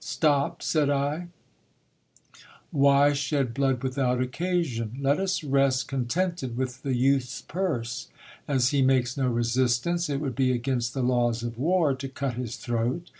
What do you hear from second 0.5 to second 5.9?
said I; why shed blood without occasion? Let us rest